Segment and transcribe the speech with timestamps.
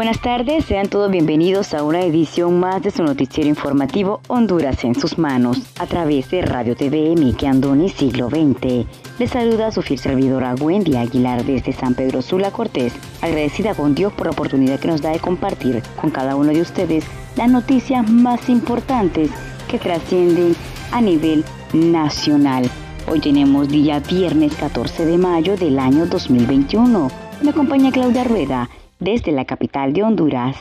[0.00, 4.94] Buenas tardes, sean todos bienvenidos a una edición más de su noticiero informativo Honduras en
[4.94, 8.86] sus manos, a través de Radio TV Miki Andoni Siglo XX.
[9.18, 14.10] Les saluda su fiel servidora Wendy Aguilar desde San Pedro Sula Cortés, agradecida con Dios
[14.14, 17.04] por la oportunidad que nos da de compartir con cada uno de ustedes
[17.36, 19.30] las noticias más importantes
[19.68, 20.56] que trascienden
[20.92, 21.44] a nivel
[21.74, 22.70] nacional.
[23.06, 27.10] Hoy tenemos día viernes 14 de mayo del año 2021.
[27.42, 30.56] Me acompaña Claudia Rueda desde la capital de Honduras.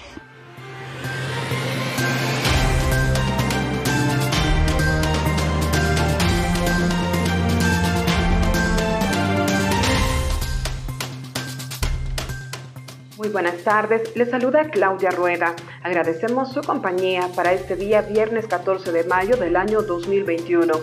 [13.18, 15.54] Muy buenas tardes, les saluda Claudia Rueda.
[15.84, 20.74] Agradecemos su compañía para este día viernes 14 de mayo del año 2021.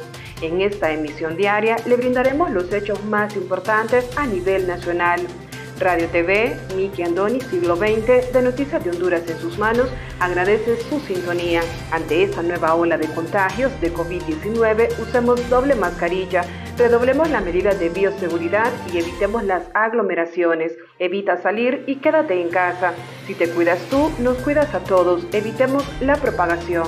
[0.43, 5.21] En esta emisión diaria le brindaremos los hechos más importantes a nivel nacional.
[5.79, 11.01] Radio TV, Miki Andoni, siglo XX, de Noticias de Honduras en sus manos, agradece su
[11.01, 11.61] sintonía.
[11.91, 16.45] Ante esta nueva ola de contagios de COVID-19, usemos doble mascarilla,
[16.79, 20.73] redoblemos las medidas de bioseguridad y evitemos las aglomeraciones.
[20.99, 22.95] Evita salir y quédate en casa.
[23.27, 25.27] Si te cuidas tú, nos cuidas a todos.
[25.33, 26.87] Evitemos la propagación.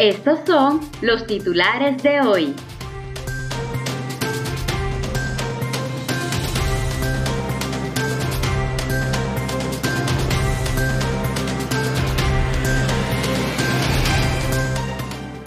[0.00, 2.54] Estos son los titulares de hoy.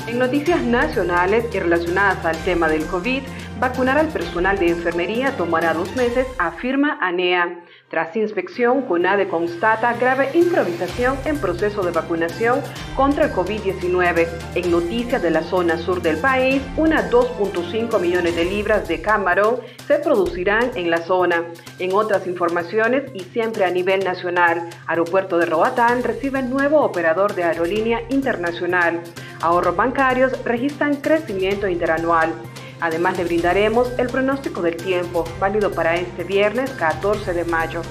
[0.06, 3.24] En noticias nacionales y relacionadas al tema del COVID,
[3.60, 7.60] vacunar al personal de enfermería tomará dos meses, afirma ANEA.
[7.94, 12.60] Tras inspección, CONADE constata grave improvisación en proceso de vacunación
[12.96, 14.28] contra el COVID-19.
[14.56, 19.58] En noticias de la zona sur del país, unas 2.5 millones de libras de camarón
[19.86, 21.44] se producirán en la zona.
[21.78, 27.44] En otras informaciones y siempre a nivel nacional, Aeropuerto de Roatán recibe nuevo operador de
[27.44, 29.02] aerolínea internacional.
[29.40, 32.34] Ahorros bancarios registran crecimiento interanual.
[32.84, 37.82] Además le brindaremos el pronóstico del tiempo, válido para este viernes 14 de mayo.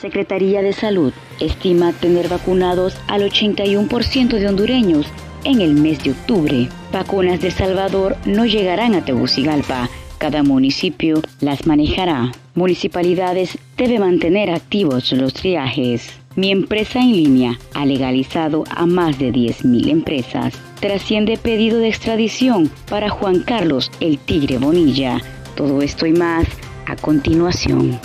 [0.00, 5.08] Secretaría de Salud estima tener vacunados al 81% de hondureños
[5.42, 6.68] en el mes de octubre.
[6.92, 9.90] Vacunas de Salvador no llegarán a Tegucigalpa
[10.20, 12.30] cada municipio las manejará.
[12.54, 16.12] Municipalidades debe mantener activos los triajes.
[16.36, 20.54] Mi empresa en línea ha legalizado a más de 10.000 empresas.
[20.78, 25.22] Trasciende pedido de extradición para Juan Carlos el Tigre Bonilla.
[25.56, 26.46] Todo esto y más
[26.86, 27.98] a continuación.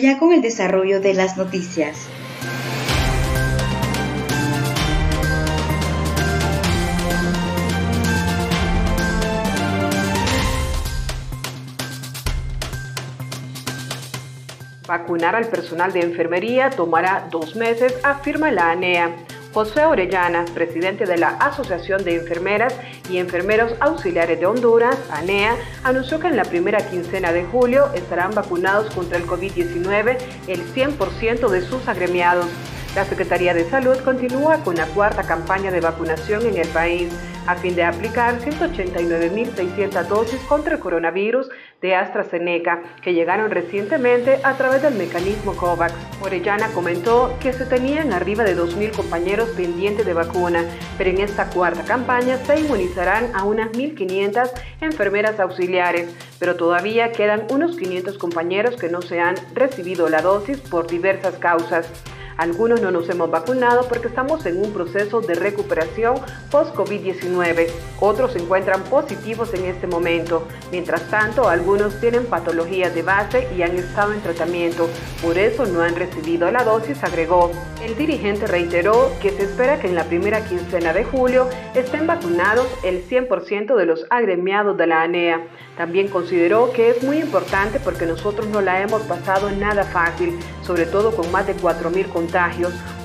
[0.00, 2.08] Ya con el desarrollo de las noticias.
[14.86, 19.16] Vacunar al personal de enfermería tomará dos meses, afirma la ANEA.
[19.54, 22.74] José Orellana, presidente de la Asociación de Enfermeras
[23.08, 28.34] y Enfermeros Auxiliares de Honduras, ANEA, anunció que en la primera quincena de julio estarán
[28.34, 30.18] vacunados contra el COVID-19
[30.48, 32.48] el 100% de sus agremiados.
[32.94, 37.12] La Secretaría de Salud continúa con la cuarta campaña de vacunación en el país
[37.46, 41.48] a fin de aplicar 189.600 dosis contra el coronavirus
[41.82, 45.92] de AstraZeneca que llegaron recientemente a través del mecanismo COVAX.
[46.22, 50.64] Orellana comentó que se tenían arriba de 2.000 compañeros pendientes de vacuna,
[50.96, 54.50] pero en esta cuarta campaña se inmunizarán a unas 1.500
[54.80, 60.58] enfermeras auxiliares, pero todavía quedan unos 500 compañeros que no se han recibido la dosis
[60.60, 61.90] por diversas causas.
[62.36, 66.16] Algunos no nos hemos vacunado porque estamos en un proceso de recuperación
[66.50, 67.68] post-COVID-19.
[68.00, 70.46] Otros se encuentran positivos en este momento.
[70.72, 74.88] Mientras tanto, algunos tienen patologías de base y han estado en tratamiento.
[75.22, 77.52] Por eso no han recibido la dosis, agregó.
[77.84, 82.66] El dirigente reiteró que se espera que en la primera quincena de julio estén vacunados
[82.82, 85.46] el 100% de los agremiados de la ANEA.
[85.76, 90.86] También consideró que es muy importante porque nosotros no la hemos pasado nada fácil, sobre
[90.86, 92.23] todo con más de 4.000 contagios,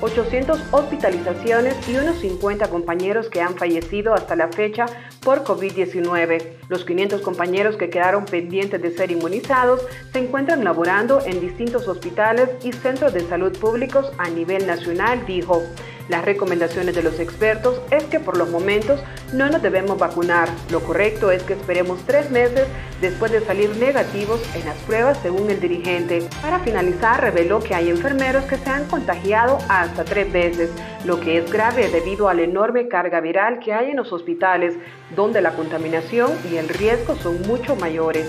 [0.00, 4.86] 800 hospitalizaciones y unos 50 compañeros que han fallecido hasta la fecha
[5.22, 6.42] por COVID-19.
[6.68, 9.82] Los 500 compañeros que quedaron pendientes de ser inmunizados
[10.12, 15.62] se encuentran laborando en distintos hospitales y centros de salud públicos a nivel nacional, dijo.
[16.10, 19.00] Las recomendaciones de los expertos es que por los momentos
[19.32, 20.48] no nos debemos vacunar.
[20.68, 22.66] Lo correcto es que esperemos tres meses
[23.00, 26.28] después de salir negativos en las pruebas según el dirigente.
[26.42, 30.70] Para finalizar, reveló que hay enfermeros que se han contagiado hasta tres veces,
[31.04, 34.74] lo que es grave debido a la enorme carga viral que hay en los hospitales,
[35.14, 38.26] donde la contaminación y el riesgo son mucho mayores.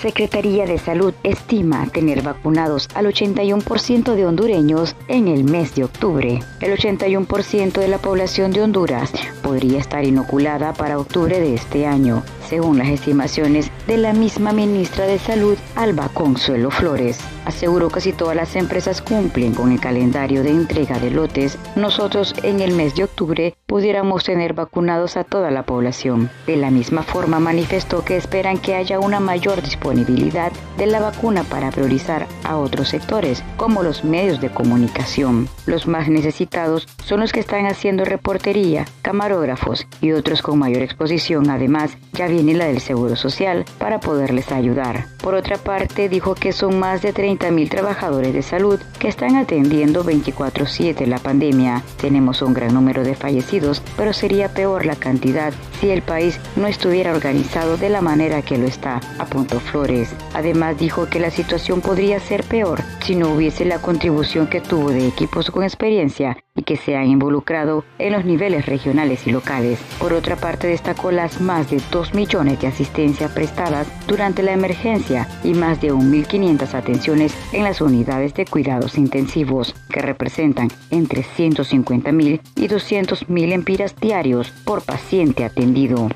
[0.00, 6.38] Secretaría de Salud estima tener vacunados al 81% de hondureños en el mes de octubre.
[6.60, 9.10] El 81% de la población de Honduras
[9.42, 15.04] podría estar inoculada para octubre de este año, según las estimaciones de la misma ministra
[15.06, 17.18] de Salud, Alba Consuelo Flores.
[17.48, 22.34] Aseguró que si todas las empresas cumplen con el calendario de entrega de lotes, nosotros
[22.42, 26.28] en el mes de octubre pudiéramos tener vacunados a toda la población.
[26.46, 31.42] De la misma forma manifestó que esperan que haya una mayor disponibilidad de la vacuna
[31.42, 35.48] para priorizar a otros sectores, como los medios de comunicación.
[35.64, 41.48] Los más necesitados son los que están haciendo reportería, camarógrafos y otros con mayor exposición.
[41.48, 45.06] Además, ya viene la del Seguro Social para poderles ayudar.
[45.22, 49.36] Por otra parte, dijo que son más de 30 mil trabajadores de salud que están
[49.36, 51.82] atendiendo 24/7 la pandemia.
[52.00, 56.66] Tenemos un gran número de fallecidos, pero sería peor la cantidad si el país no
[56.66, 60.10] estuviera organizado de la manera que lo está, apuntó Flores.
[60.34, 64.90] Además dijo que la situación podría ser peor si no hubiese la contribución que tuvo
[64.90, 69.78] de equipos con experiencia y que se han involucrado en los niveles regionales y locales.
[69.98, 75.28] Por otra parte, destacó las más de 2 millones de asistencias prestadas durante la emergencia
[75.44, 82.40] y más de 1.500 atenciones en las unidades de cuidados intensivos, que representan entre 150.000
[82.56, 86.08] y 200.000 empiras diarios por paciente atendido.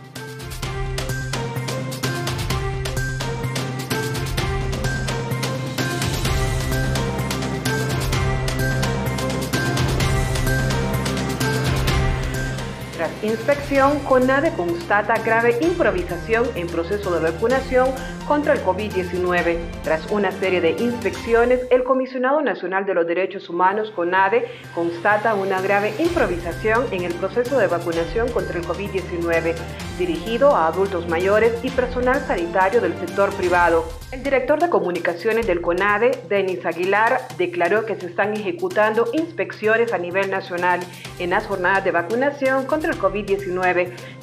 [13.32, 13.41] it.
[13.42, 17.88] Inspección, CONADE constata grave improvisación en proceso de vacunación
[18.28, 19.58] contra el COVID-19.
[19.82, 24.46] Tras una serie de inspecciones, el Comisionado Nacional de los Derechos Humanos, CONADE,
[24.76, 29.56] constata una grave improvisación en el proceso de vacunación contra el COVID-19,
[29.98, 33.84] dirigido a adultos mayores y personal sanitario del sector privado.
[34.12, 39.98] El director de comunicaciones del CONADE, Denis Aguilar, declaró que se están ejecutando inspecciones a
[39.98, 40.80] nivel nacional
[41.18, 43.31] en las jornadas de vacunación contra el COVID-19,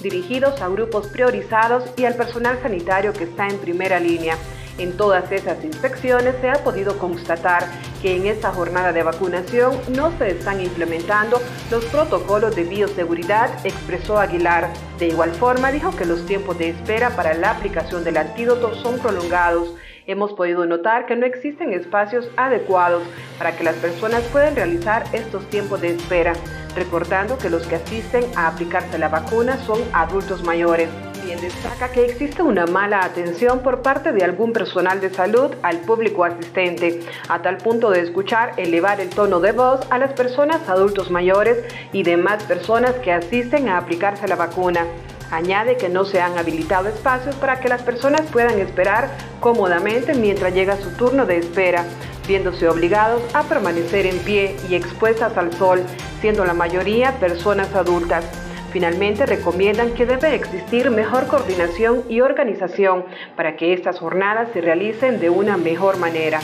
[0.01, 4.37] dirigidos a grupos priorizados y al personal sanitario que está en primera línea.
[4.79, 7.67] En todas esas inspecciones se ha podido constatar
[8.01, 14.17] que en esta jornada de vacunación no se están implementando los protocolos de bioseguridad, expresó
[14.17, 14.69] Aguilar.
[14.97, 18.99] De igual forma, dijo que los tiempos de espera para la aplicación del antídoto son
[18.99, 19.75] prolongados.
[20.07, 23.03] Hemos podido notar que no existen espacios adecuados
[23.37, 26.33] para que las personas puedan realizar estos tiempos de espera,
[26.75, 30.89] recordando que los que asisten a aplicarse la vacuna son adultos mayores
[31.37, 36.23] destaca que existe una mala atención por parte de algún personal de salud al público
[36.23, 41.11] asistente, a tal punto de escuchar elevar el tono de voz a las personas adultos
[41.11, 41.57] mayores
[41.91, 44.85] y demás personas que asisten a aplicarse la vacuna.
[45.31, 50.53] Añade que no se han habilitado espacios para que las personas puedan esperar cómodamente mientras
[50.53, 51.85] llega su turno de espera.
[52.29, 55.83] Viéndose obligados a permanecer en pie y expuestas al sol,
[56.21, 58.23] siendo la mayoría personas adultas.
[58.71, 63.03] Finalmente, recomiendan que debe existir mejor coordinación y organización
[63.35, 66.39] para que estas jornadas se realicen de una mejor manera.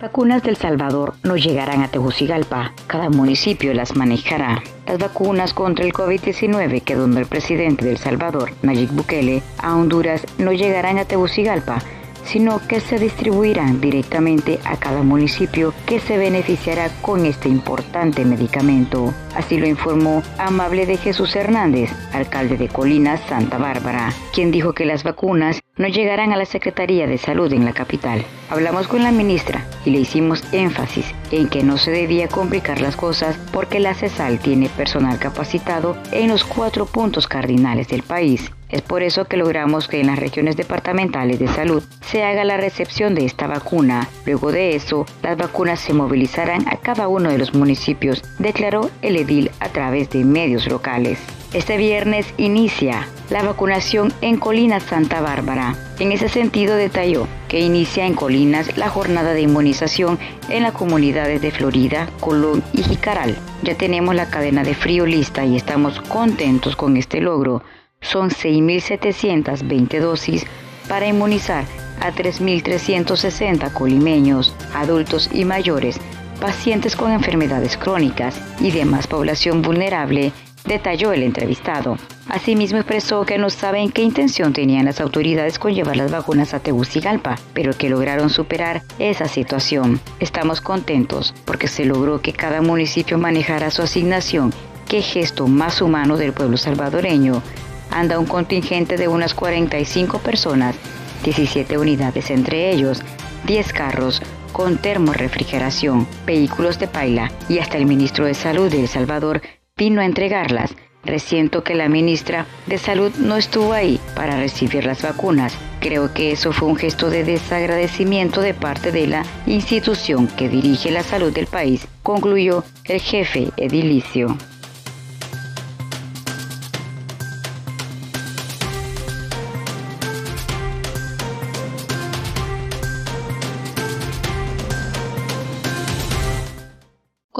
[0.00, 2.72] Vacunas del Salvador no llegarán a Tegucigalpa.
[2.86, 4.62] Cada municipio las manejará.
[4.86, 10.26] Las vacunas contra el COVID-19 que donó el presidente del Salvador, Nayib Bukele, a Honduras
[10.38, 11.80] no llegarán a Tegucigalpa
[12.24, 19.12] sino que se distribuirán directamente a cada municipio que se beneficiará con este importante medicamento.
[19.34, 24.84] Así lo informó Amable de Jesús Hernández, alcalde de Colinas, Santa Bárbara, quien dijo que
[24.84, 28.24] las vacunas no llegarán a la Secretaría de Salud en la capital.
[28.50, 32.96] Hablamos con la ministra y le hicimos énfasis en que no se debía complicar las
[32.96, 38.82] cosas porque la CESAL tiene personal capacitado en los cuatro puntos cardinales del país es
[38.82, 43.14] por eso que logramos que en las regiones departamentales de salud se haga la recepción
[43.14, 44.08] de esta vacuna.
[44.26, 49.16] Luego de eso, las vacunas se movilizarán a cada uno de los municipios, declaró el
[49.16, 51.18] edil a través de medios locales.
[51.52, 55.74] Este viernes inicia la vacunación en Colinas Santa Bárbara.
[55.98, 60.16] En ese sentido detalló que inicia en Colinas la jornada de inmunización
[60.48, 63.36] en las comunidades de Florida, Colón y Jicaral.
[63.64, 67.62] Ya tenemos la cadena de frío lista y estamos contentos con este logro
[68.10, 70.46] son 6.720 dosis
[70.88, 71.64] para inmunizar
[72.00, 76.00] a 3.360 colimeños, adultos y mayores,
[76.40, 80.32] pacientes con enfermedades crónicas y demás población vulnerable,
[80.64, 81.98] detalló el entrevistado.
[82.28, 86.60] Asimismo expresó que no saben qué intención tenían las autoridades con llevar las vacunas a
[86.60, 90.00] Tegucigalpa, pero que lograron superar esa situación.
[90.20, 94.52] Estamos contentos porque se logró que cada municipio manejara su asignación.
[94.88, 97.42] Qué gesto más humano del pueblo salvadoreño
[97.90, 100.76] anda un contingente de unas 45 personas,
[101.24, 103.02] 17 unidades entre ellos,
[103.46, 108.88] 10 carros con termorefrigeración, vehículos de paila y hasta el ministro de Salud de El
[108.88, 109.42] Salvador
[109.76, 110.74] vino a entregarlas.
[111.02, 115.56] Resiento que la ministra de Salud no estuvo ahí para recibir las vacunas.
[115.80, 120.90] Creo que eso fue un gesto de desagradecimiento de parte de la institución que dirige
[120.90, 124.36] la salud del país, concluyó el jefe edilicio.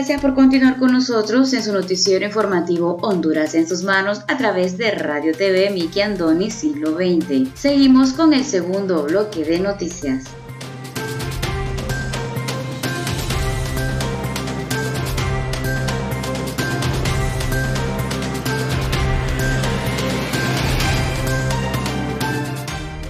[0.00, 4.78] Gracias por continuar con nosotros en su noticiero informativo Honduras en sus manos a través
[4.78, 7.50] de Radio TV Miki Andoni Siglo XX.
[7.54, 10.24] Seguimos con el segundo bloque de noticias.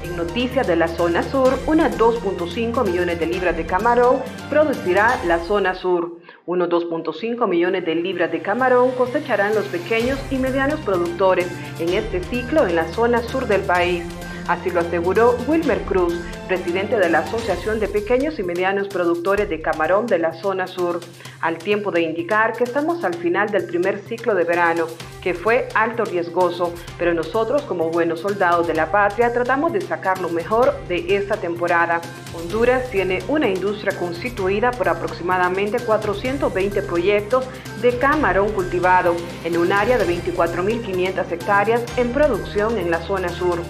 [0.02, 4.16] En noticias de la zona sur, unas 2.5 millones de libras de camarón
[4.49, 6.18] producirá la zona sur.
[6.50, 11.47] Unos 2.5 millones de libras de camarón cosecharán los pequeños y medianos productores
[11.78, 14.02] en este ciclo en la zona sur del país.
[14.50, 16.12] Así lo aseguró Wilmer Cruz,
[16.49, 20.99] presidente de la Asociación de Pequeños y Medianos Productores de Camarón de la zona sur,
[21.40, 24.88] al tiempo de indicar que estamos al final del primer ciclo de verano,
[25.23, 30.21] que fue alto riesgoso, pero nosotros como buenos soldados de la patria tratamos de sacar
[30.21, 32.00] lo mejor de esta temporada.
[32.35, 37.45] Honduras tiene una industria constituida por aproximadamente 420 proyectos
[37.80, 39.14] de camarón cultivado
[39.45, 43.61] en un área de 24.500 hectáreas en producción en la zona sur.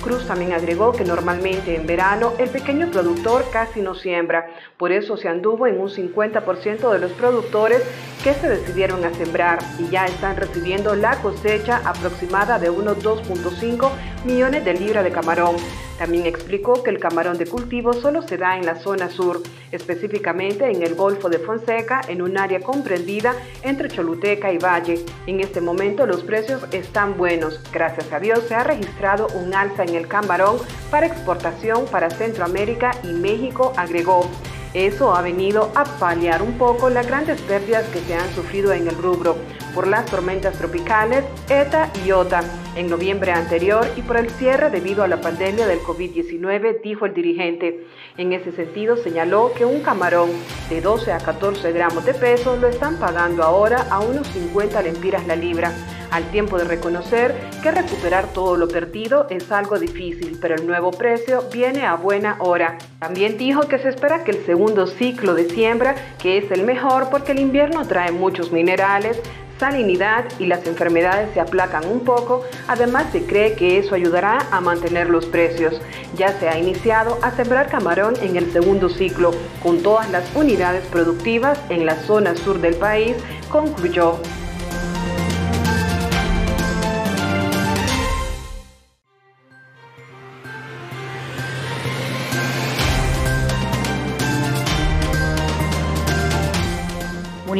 [0.00, 5.16] Cruz también agregó que normalmente en verano el pequeño productor casi no siembra, por eso
[5.16, 7.82] se anduvo en un 50% de los productores
[8.24, 13.90] que se decidieron a sembrar y ya están recibiendo la cosecha aproximada de unos 2.5
[14.24, 15.56] millones de libras de camarón.
[16.00, 20.70] También explicó que el camarón de cultivo solo se da en la zona sur, específicamente
[20.70, 25.04] en el Golfo de Fonseca, en un área comprendida entre Choluteca y Valle.
[25.26, 27.60] En este momento los precios están buenos.
[27.70, 30.56] Gracias a Dios se ha registrado un alza en el camarón
[30.90, 34.26] para exportación para Centroamérica y México, agregó.
[34.72, 38.88] Eso ha venido a paliar un poco las grandes pérdidas que se han sufrido en
[38.88, 39.36] el rubro
[39.74, 42.42] por las tormentas tropicales ETA y OTA
[42.76, 47.14] en noviembre anterior y por el cierre debido a la pandemia del COVID-19, dijo el
[47.14, 47.86] dirigente.
[48.16, 50.30] En ese sentido, señaló que un camarón
[50.68, 55.26] de 12 a 14 gramos de peso lo están pagando ahora a unos 50 lempiras
[55.26, 55.72] la libra
[56.10, 60.90] al tiempo de reconocer que recuperar todo lo perdido es algo difícil, pero el nuevo
[60.90, 62.78] precio viene a buena hora.
[62.98, 67.10] También dijo que se espera que el segundo ciclo de siembra, que es el mejor
[67.10, 69.20] porque el invierno trae muchos minerales,
[69.60, 74.60] salinidad y las enfermedades se aplacan un poco, además se cree que eso ayudará a
[74.60, 75.80] mantener los precios.
[76.16, 79.30] Ya se ha iniciado a sembrar camarón en el segundo ciclo,
[79.62, 83.16] con todas las unidades productivas en la zona sur del país,
[83.50, 84.18] concluyó.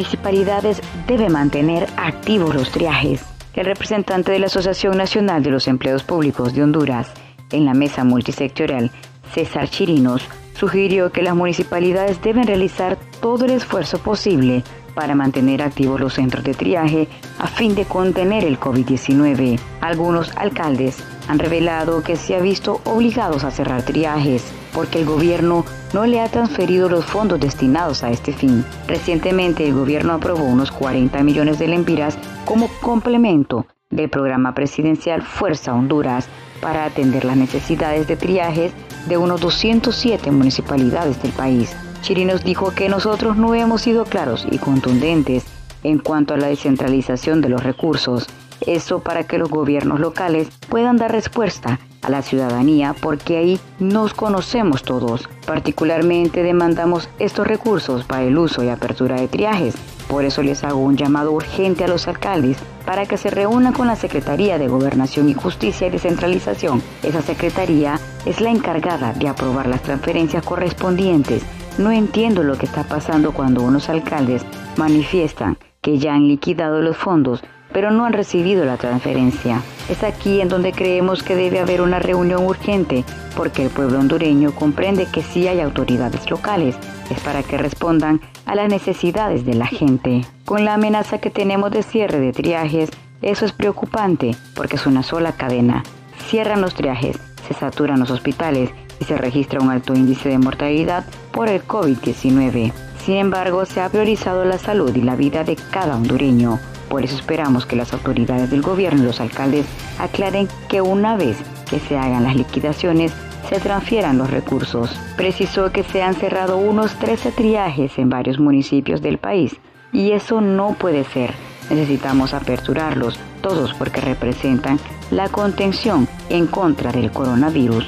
[0.01, 3.23] Municipalidades debe mantener activos los triajes.
[3.53, 7.13] El representante de la Asociación Nacional de los Empleados Públicos de Honduras
[7.51, 8.89] en la mesa multisectorial,
[9.31, 15.99] César Chirinos, sugirió que las municipalidades deben realizar todo el esfuerzo posible para mantener activos
[15.99, 17.07] los centros de triaje
[17.39, 19.59] a fin de contener el COVID-19.
[19.81, 24.43] Algunos alcaldes han revelado que se ha visto obligados a cerrar triajes
[24.73, 28.65] porque el gobierno no le ha transferido los fondos destinados a este fin.
[28.87, 35.73] Recientemente el gobierno aprobó unos 40 millones de lempiras como complemento del programa presidencial Fuerza
[35.73, 36.27] Honduras
[36.61, 38.71] para atender las necesidades de triajes
[39.07, 41.75] de unos 207 municipalidades del país.
[42.01, 45.45] Chirinos dijo que nosotros no hemos sido claros y contundentes
[45.83, 48.27] en cuanto a la descentralización de los recursos.
[48.61, 54.13] Eso para que los gobiernos locales puedan dar respuesta a la ciudadanía porque ahí nos
[54.13, 55.29] conocemos todos.
[55.45, 59.75] Particularmente demandamos estos recursos para el uso y apertura de triajes.
[60.07, 63.87] Por eso les hago un llamado urgente a los alcaldes para que se reúnan con
[63.87, 66.81] la Secretaría de Gobernación y Justicia y Descentralización.
[67.03, 71.43] Esa secretaría es la encargada de aprobar las transferencias correspondientes.
[71.77, 74.45] No entiendo lo que está pasando cuando unos alcaldes
[74.77, 77.41] manifiestan que ya han liquidado los fondos
[77.73, 79.61] pero no han recibido la transferencia.
[79.89, 83.03] Es aquí en donde creemos que debe haber una reunión urgente,
[83.35, 86.75] porque el pueblo hondureño comprende que sí hay autoridades locales,
[87.09, 90.21] es para que respondan a las necesidades de la gente.
[90.45, 92.89] Con la amenaza que tenemos de cierre de triajes,
[93.21, 95.83] eso es preocupante, porque es una sola cadena.
[96.27, 97.17] Cierran los triajes,
[97.47, 102.73] se saturan los hospitales y se registra un alto índice de mortalidad por el COVID-19.
[103.03, 106.59] Sin embargo, se ha priorizado la salud y la vida de cada hondureño.
[106.89, 109.65] Por eso esperamos que las autoridades del gobierno y los alcaldes
[109.97, 111.37] aclaren que una vez
[111.69, 113.13] que se hagan las liquidaciones,
[113.49, 114.91] se transfieran los recursos.
[115.15, 119.55] Precisó que se han cerrado unos 13 triajes en varios municipios del país
[119.91, 121.33] y eso no puede ser.
[121.69, 127.85] Necesitamos aperturarlos todos porque representan la contención en contra del coronavirus.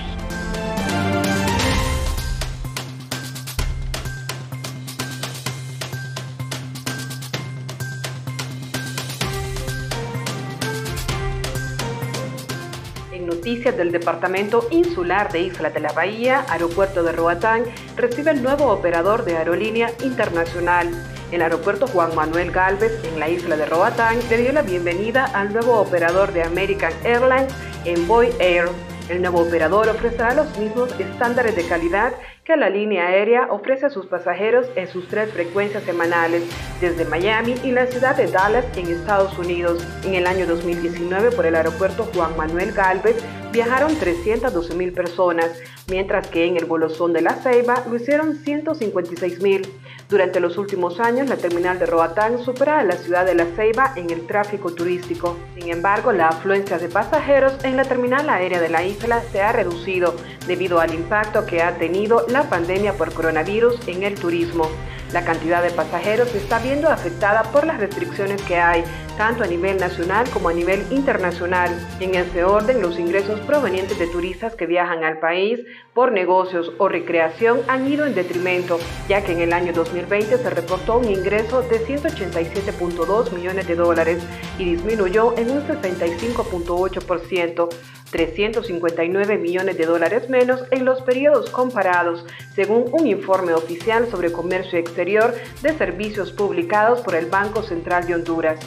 [13.23, 17.63] Noticias del Departamento Insular de Isla de la Bahía, Aeropuerto de Roatán,
[17.95, 20.89] recibe el nuevo operador de aerolínea internacional.
[21.31, 25.51] El aeropuerto Juan Manuel Galvez en la isla de Roatán le dio la bienvenida al
[25.51, 27.53] nuevo operador de American Airlines,
[27.86, 28.65] Envoy Air.
[29.09, 33.89] El nuevo operador ofrecerá los mismos estándares de calidad que la línea aérea ofrece a
[33.89, 36.43] sus pasajeros en sus tres frecuencias semanales
[36.82, 39.86] desde Miami y la ciudad de Dallas en Estados Unidos.
[40.03, 43.15] En el año 2019 por el aeropuerto Juan Manuel Galvez
[43.53, 49.41] viajaron 312 mil personas, mientras que en el Bolosón de la Ceiba lo hicieron 156
[49.41, 49.65] mil.
[50.10, 53.93] Durante los últimos años, la terminal de Roatán supera a la ciudad de La Ceiba
[53.95, 55.38] en el tráfico turístico.
[55.56, 59.53] Sin embargo, la afluencia de pasajeros en la terminal aérea de la isla se ha
[59.53, 60.13] reducido
[60.47, 64.69] debido al impacto que ha tenido la pandemia por coronavirus en el turismo.
[65.12, 68.84] La cantidad de pasajeros se está viendo afectada por las restricciones que hay
[69.17, 71.71] tanto a nivel nacional como a nivel internacional.
[71.99, 75.60] En ese orden, los ingresos provenientes de turistas que viajan al país
[75.93, 80.49] por negocios o recreación han ido en detrimento, ya que en el año 2020 se
[80.49, 84.23] reportó un ingreso de 187.2 millones de dólares
[84.58, 87.69] y disminuyó en un 65.8%.
[88.13, 92.23] 359 millones de dólares menos en los periodos comparados,
[92.54, 98.13] según un informe oficial sobre comercio exterior de servicios publicados por el Banco Central de
[98.13, 98.60] Honduras.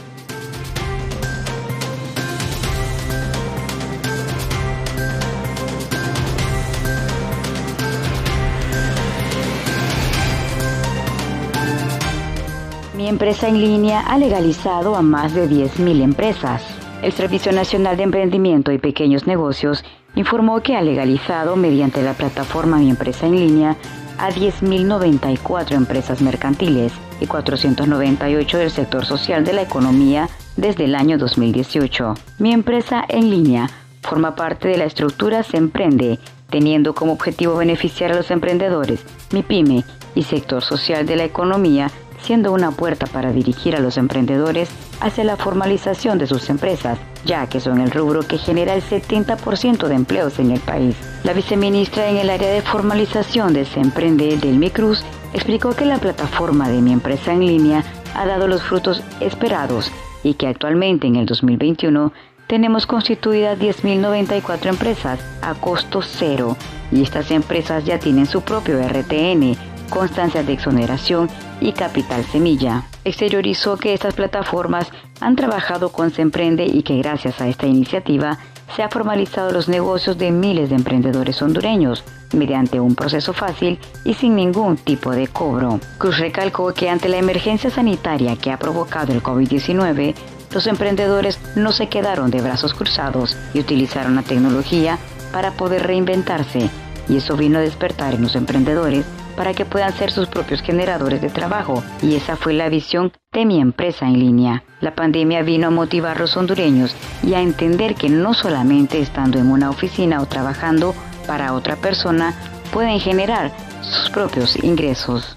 [13.06, 16.60] Mi empresa en línea ha legalizado a más de 10.000 empresas.
[17.02, 19.84] El Servicio Nacional de Emprendimiento y Pequeños Negocios
[20.16, 23.76] informó que ha legalizado mediante la plataforma Mi Empresa en línea
[24.18, 31.16] a 10.094 empresas mercantiles y 498 del sector social de la economía desde el año
[31.16, 32.14] 2018.
[32.40, 33.70] Mi empresa en línea
[34.02, 36.18] forma parte de la estructura Se Emprende,
[36.50, 39.84] teniendo como objetivo beneficiar a los emprendedores, mi pyme
[40.16, 41.88] y sector social de la economía
[42.26, 44.68] siendo una puerta para dirigir a los emprendedores
[45.00, 49.86] hacia la formalización de sus empresas, ya que son el rubro que genera el 70%
[49.86, 50.96] de empleos en el país.
[51.22, 55.98] La viceministra en el área de formalización de Se Emprende, Delmi Cruz, explicó que la
[55.98, 57.84] plataforma de mi empresa en línea
[58.16, 59.92] ha dado los frutos esperados
[60.24, 62.12] y que actualmente en el 2021
[62.48, 66.56] tenemos constituidas 10.094 empresas a costo cero
[66.90, 71.28] y estas empresas ya tienen su propio RTN constancias de exoneración
[71.60, 72.84] y capital semilla.
[73.04, 78.38] Exteriorizó que estas plataformas han trabajado con Semprende y que gracias a esta iniciativa
[78.74, 84.14] se ha formalizado los negocios de miles de emprendedores hondureños mediante un proceso fácil y
[84.14, 85.80] sin ningún tipo de cobro.
[85.98, 90.14] Cruz recalcó que ante la emergencia sanitaria que ha provocado el COVID-19,
[90.52, 94.98] los emprendedores no se quedaron de brazos cruzados y utilizaron la tecnología
[95.32, 96.70] para poder reinventarse
[97.08, 99.04] y eso vino a despertar en los emprendedores
[99.36, 101.82] para que puedan ser sus propios generadores de trabajo.
[102.02, 104.64] Y esa fue la visión de mi empresa en línea.
[104.80, 109.38] La pandemia vino a motivar a los hondureños y a entender que no solamente estando
[109.38, 110.94] en una oficina o trabajando
[111.26, 112.34] para otra persona
[112.72, 115.36] pueden generar sus propios ingresos.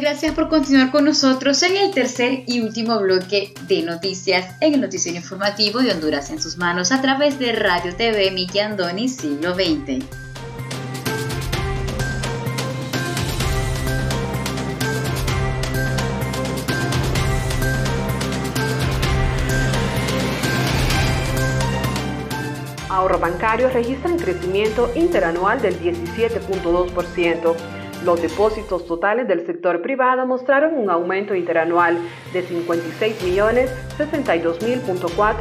[0.00, 4.80] Gracias por continuar con nosotros en el tercer y último bloque de noticias en el
[4.82, 9.54] noticiero informativo de Honduras en sus manos a través de Radio TV Miki Andoni Siglo
[9.54, 10.04] XX.
[22.90, 27.75] Ahorro bancario registra un crecimiento interanual del 17.2%.
[28.04, 31.98] Los depósitos totales del sector privado mostraron un aumento interanual
[32.32, 34.62] de 56 millones 62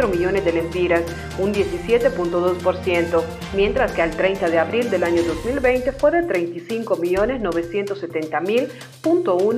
[0.09, 1.03] millones de lempiras,
[1.39, 3.23] un 17.2%,
[3.55, 8.39] mientras que al 30 de abril del año 2020 fue de 35 millones 970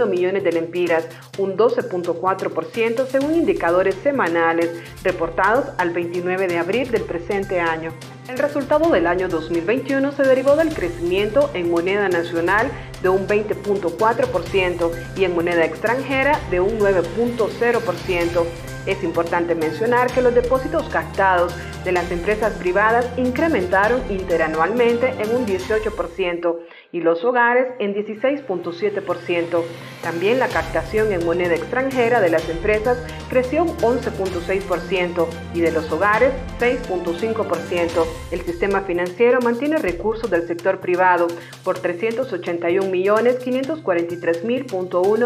[0.06, 1.08] millones de lempiras,
[1.38, 4.72] un 12.4% según indicadores semanales
[5.04, 7.94] reportados al 29 de abril del presente año.
[8.28, 12.70] El resultado del año 2021 se derivó del crecimiento en moneda nacional
[13.02, 18.46] de un 20.4% y en moneda extranjera de un 9.0%.
[18.88, 25.46] Es importante mencionar que los depósitos captados de las empresas privadas incrementaron interanualmente en un
[25.46, 26.56] 18%
[26.94, 29.64] y los hogares en 16.7%.
[30.02, 32.98] También la captación en moneda extranjera de las empresas
[33.30, 38.06] creció un 11.6% y de los hogares 6.5%.
[38.32, 41.28] El sistema financiero mantiene recursos del sector privado
[41.64, 44.44] por 381 millones 543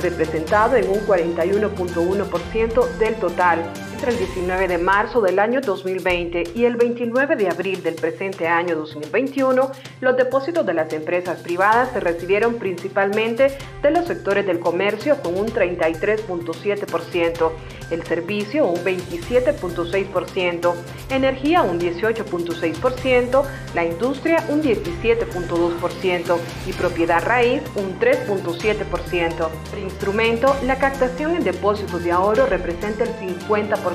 [0.01, 3.63] representado en un 41.1% del total.
[3.99, 8.47] Entre el 19 de marzo del año 2020 y el 29 de abril del presente
[8.47, 14.61] año 2021, los depósitos de las empresas privadas se recibieron principalmente de los sectores del
[14.61, 17.51] comercio con un 33.7%,
[17.91, 20.73] el servicio un 27.6%,
[21.09, 23.43] energía un 18.6%,
[23.75, 29.49] la industria un 17.2% y propiedad raíz un 3.7%.
[29.49, 33.88] Por instrumento, la captación en depósitos de ahorro representa el 50%,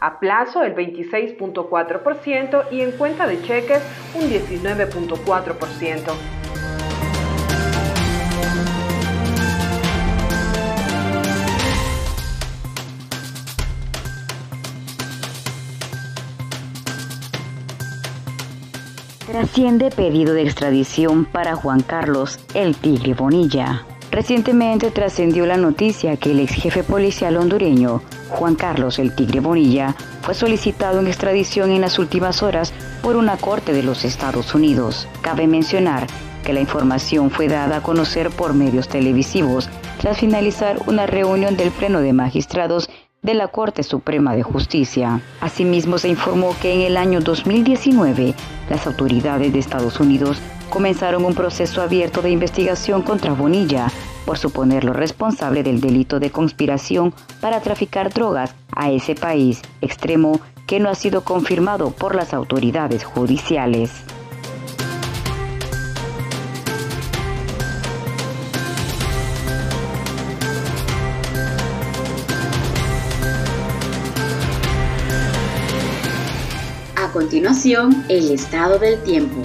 [0.00, 3.82] a plazo el 26.4% y en cuenta de cheques
[4.14, 6.12] un 19.4%.
[19.26, 23.84] Trasciende pedido de extradición para Juan Carlos El Tigre Bonilla.
[24.10, 29.94] Recientemente trascendió la noticia que el ex jefe policial hondureño, Juan Carlos El Tigre Bonilla,
[30.22, 35.06] fue solicitado en extradición en las últimas horas por una corte de los Estados Unidos.
[35.20, 36.06] Cabe mencionar
[36.44, 39.68] que la información fue dada a conocer por medios televisivos
[40.00, 42.88] tras finalizar una reunión del Pleno de Magistrados
[43.20, 45.20] de la Corte Suprema de Justicia.
[45.40, 48.34] Asimismo, se informó que en el año 2019
[48.70, 53.88] las autoridades de Estados Unidos comenzaron un proceso abierto de investigación contra Bonilla
[54.24, 60.80] por suponerlo responsable del delito de conspiración para traficar drogas a ese país extremo que
[60.80, 63.90] no ha sido confirmado por las autoridades judiciales.
[76.96, 79.40] A continuación, el estado del tiempo.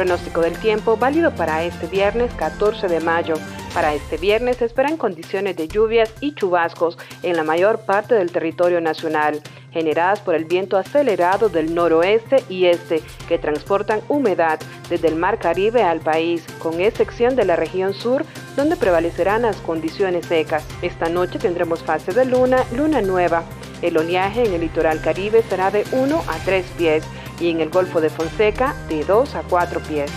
[0.00, 3.34] Pronóstico del tiempo válido para este viernes 14 de mayo.
[3.74, 8.32] Para este viernes se esperan condiciones de lluvias y chubascos en la mayor parte del
[8.32, 14.58] territorio nacional, generadas por el viento acelerado del noroeste y este, que transportan humedad
[14.88, 18.24] desde el mar Caribe al país, con excepción de la región sur,
[18.56, 20.64] donde prevalecerán las condiciones secas.
[20.80, 23.44] Esta noche tendremos fase de luna, luna nueva.
[23.82, 27.04] El oleaje en el litoral caribe será de 1 a 3 pies
[27.40, 30.10] y en el Golfo de Fonseca de 2 a 4 pies.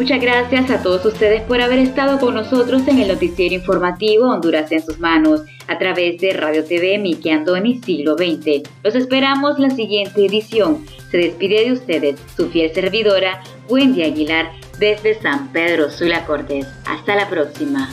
[0.00, 4.72] Muchas gracias a todos ustedes por haber estado con nosotros en el noticiero informativo Honduras
[4.72, 8.68] en sus manos a través de Radio TV Miki Andoni Siglo XX.
[8.82, 10.84] Los esperamos la siguiente edición.
[11.10, 16.66] Se despide de ustedes su fiel servidora Wendy Aguilar desde San Pedro Sula Cortés.
[16.86, 17.92] Hasta la próxima.